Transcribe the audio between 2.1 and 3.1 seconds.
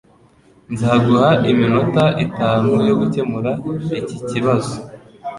itanu yo